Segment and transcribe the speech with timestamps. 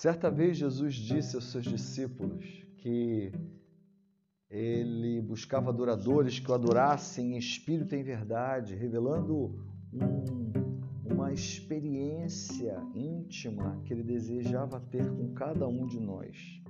[0.00, 3.30] Certa vez Jesus disse aos seus discípulos que
[4.48, 9.62] ele buscava adoradores que o adorassem em espírito e em verdade, revelando
[9.92, 16.62] um, uma experiência íntima que ele desejava ter com cada um de nós.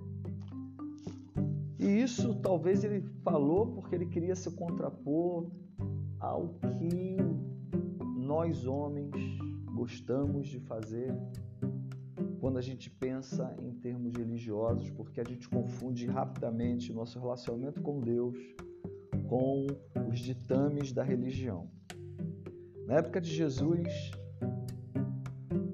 [1.79, 5.49] E isso talvez ele falou porque ele queria se contrapor
[6.19, 7.17] ao que
[8.17, 9.15] nós homens
[9.73, 11.15] gostamos de fazer
[12.51, 18.01] quando a gente pensa em termos religiosos, porque a gente confunde rapidamente nosso relacionamento com
[18.01, 18.37] Deus
[19.29, 19.69] com
[20.11, 21.71] os ditames da religião.
[22.89, 24.11] Na época de Jesus,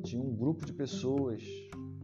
[0.03, 1.43] tinha um grupo de pessoas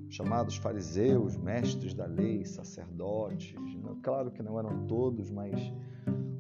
[0.09, 3.55] chamados fariseus, mestres da lei, sacerdotes.
[4.03, 5.53] Claro que não eram todos, mas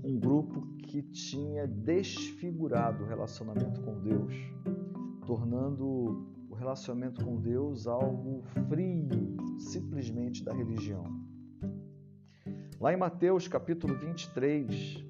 [0.02, 4.34] um grupo que tinha desfigurado o relacionamento com Deus,
[5.26, 9.08] tornando o relacionamento com Deus algo frio,
[9.58, 11.06] simplesmente da religião.
[12.78, 15.02] Lá em Mateus capítulo 23,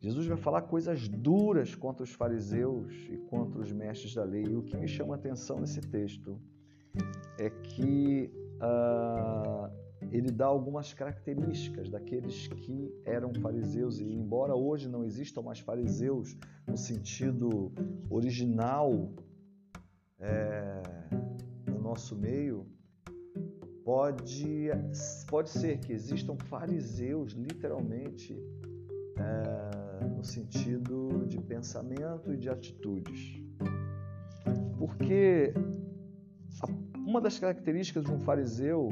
[0.00, 4.42] Jesus vai falar coisas duras contra os fariseus e contra os mestres da lei.
[4.42, 6.40] E o que me chama a atenção nesse texto
[7.38, 9.70] é que uh,
[10.10, 14.00] ele dá algumas características daqueles que eram fariseus.
[14.00, 16.36] E embora hoje não existam mais fariseus
[16.66, 17.72] no sentido
[18.10, 19.12] original
[20.24, 20.82] é,
[21.70, 22.66] no nosso meio,
[23.84, 24.70] pode,
[25.28, 28.34] pode ser que existam fariseus, literalmente,
[29.16, 33.40] é, no sentido de pensamento e de atitudes.
[34.78, 35.52] Porque
[36.96, 38.88] uma das características de um fariseu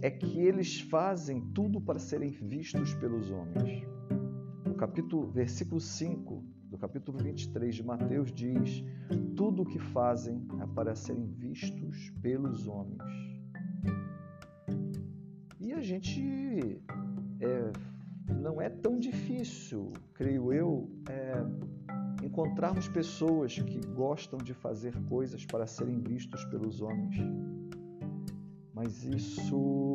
[0.00, 3.84] é que eles fazem tudo para serem vistos pelos homens.
[4.64, 6.35] O capítulo, versículo 5
[6.76, 8.84] do capítulo 23 de Mateus diz:
[9.34, 13.02] Tudo o que fazem é para serem vistos pelos homens.
[15.58, 16.82] E a gente
[17.40, 17.72] é,
[18.30, 25.66] não é tão difícil, creio eu, é, encontrarmos pessoas que gostam de fazer coisas para
[25.66, 27.16] serem vistos pelos homens.
[28.74, 29.86] Mas isso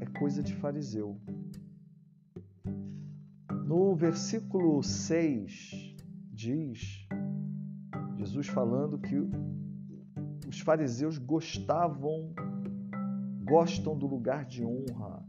[0.00, 1.18] é coisa de fariseu.
[3.68, 5.94] No versículo 6
[6.32, 7.06] diz
[8.16, 9.14] Jesus falando que
[10.48, 12.32] os fariseus gostavam,
[13.44, 15.22] gostam do lugar de honra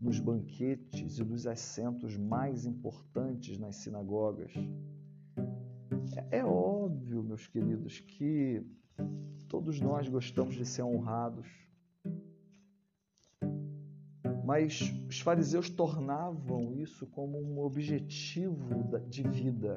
[0.00, 4.52] nos banquetes e dos assentos mais importantes nas sinagogas.
[6.16, 8.60] É, é óbvio, meus queridos, que
[9.48, 11.46] todos nós gostamos de ser honrados.
[14.48, 19.76] Mas os fariseus tornavam isso como um objetivo de vida.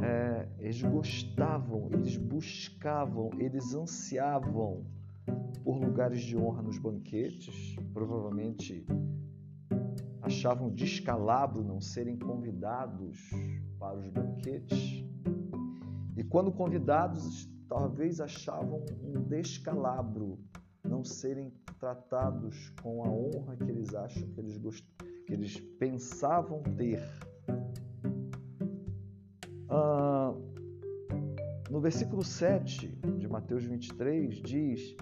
[0.00, 4.86] É, eles gostavam, eles buscavam, eles ansiavam
[5.62, 8.86] por lugares de honra nos banquetes, provavelmente
[10.22, 13.28] achavam descalabro não serem convidados
[13.78, 15.04] para os banquetes.
[16.16, 20.38] E quando convidados, talvez achavam um descalabro
[20.82, 24.84] não serem tratados com a honra que eles acham que eles, gost...
[25.26, 27.02] que eles pensavam ter.
[29.68, 30.34] Ah,
[31.70, 32.88] no versículo 7
[33.18, 34.96] de Mateus 23 diz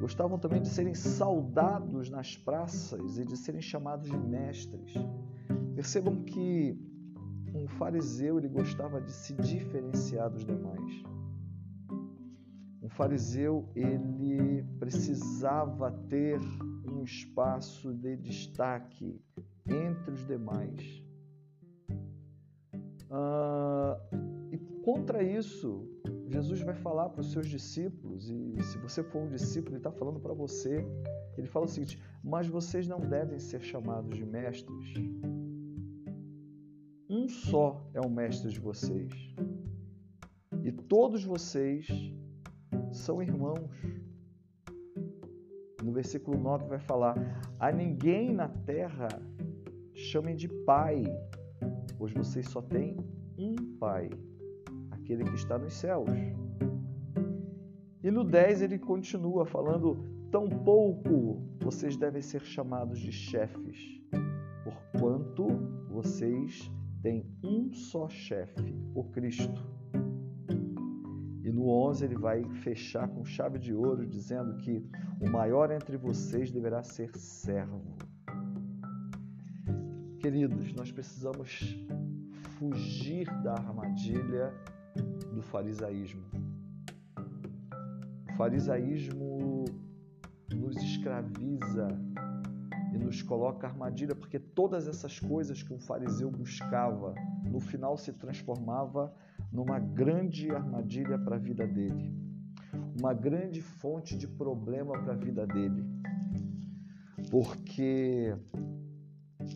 [0.00, 4.94] Gostavam também de serem saudados nas praças e de serem chamados de mestres.
[5.74, 6.78] Percebam que
[7.52, 11.02] um fariseu ele gostava de se diferenciar dos demais.
[12.98, 16.40] Fariseu ele precisava ter
[16.90, 19.22] um espaço de destaque
[19.68, 21.00] entre os demais.
[23.08, 23.96] Ah,
[24.50, 25.88] e contra isso,
[26.26, 29.92] Jesus vai falar para os seus discípulos, e se você for um discípulo, ele está
[29.92, 30.84] falando para você.
[31.36, 34.94] Ele fala o seguinte: Mas vocês não devem ser chamados de mestres.
[37.08, 39.12] Um só é o mestre de vocês.
[40.64, 41.86] E todos vocês
[42.98, 43.70] são irmãos.
[45.82, 47.14] No versículo 9 vai falar:
[47.58, 49.08] A ninguém na terra
[49.94, 51.02] chamem de pai,
[51.96, 52.96] pois vocês só têm
[53.38, 54.10] um pai
[55.08, 56.08] aquele que está nos céus.
[58.02, 59.96] E no 10 ele continua falando:
[60.30, 63.78] Tampouco vocês devem ser chamados de chefes,
[64.62, 65.46] porquanto
[65.90, 66.70] vocês
[67.02, 69.64] têm um só chefe, o Cristo.
[71.58, 74.80] No 11 ele vai fechar com chave de ouro, dizendo que
[75.20, 77.96] o maior entre vocês deverá ser servo.
[80.20, 81.76] Queridos, nós precisamos
[82.56, 84.54] fugir da armadilha
[85.34, 86.22] do farisaísmo.
[88.36, 89.64] farisaísmo
[90.54, 91.88] nos escraviza
[92.94, 97.16] e nos coloca armadilha, porque todas essas coisas que um fariseu buscava,
[97.50, 99.12] no final se transformava
[99.52, 102.14] numa grande armadilha para a vida dele,
[102.98, 105.84] uma grande fonte de problema para a vida dele.
[107.30, 108.36] Porque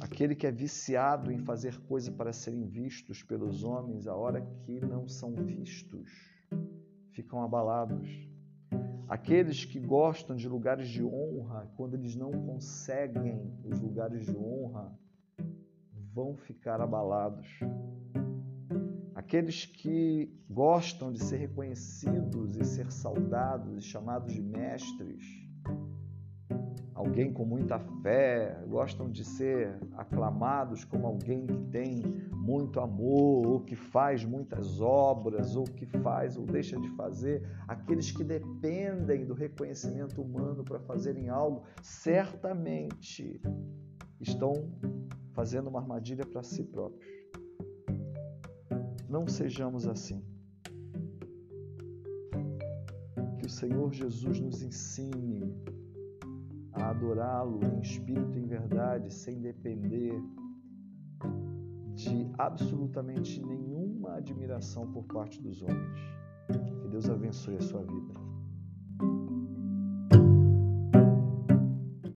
[0.01, 4.81] aquele que é viciado em fazer coisas para serem vistos pelos homens, a hora que
[4.81, 6.11] não são vistos,
[7.13, 8.33] ficam abalados
[9.13, 14.91] Aqueles que gostam de lugares de honra, quando eles não conseguem os lugares de honra,
[16.15, 17.47] vão ficar abalados.
[19.33, 25.25] Aqueles que gostam de ser reconhecidos e ser saudados e chamados de mestres,
[26.95, 33.61] alguém com muita fé, gostam de ser aclamados como alguém que tem muito amor, ou
[33.61, 39.33] que faz muitas obras, ou que faz ou deixa de fazer, aqueles que dependem do
[39.33, 43.41] reconhecimento humano para fazerem algo, certamente
[44.21, 44.53] estão
[45.33, 47.22] fazendo uma armadilha para si próprios.
[49.13, 50.25] Não sejamos assim.
[53.39, 55.55] Que o Senhor Jesus nos ensine
[56.73, 60.19] a adorá-lo em espírito e em verdade, sem depender
[61.95, 66.01] de absolutamente nenhuma admiração por parte dos homens.
[66.81, 68.15] Que Deus abençoe a sua vida.